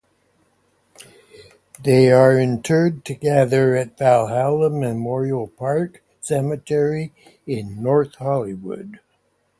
[1.83, 7.13] They are interred together at Valhalla Memorial Park Cemetery
[7.45, 8.99] in North Hollywood.